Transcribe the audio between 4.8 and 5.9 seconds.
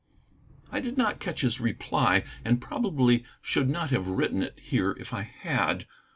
if I had.